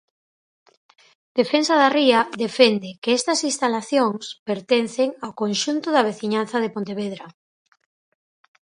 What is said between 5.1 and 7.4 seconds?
ao conxunto da veciñanza de Pontevedra.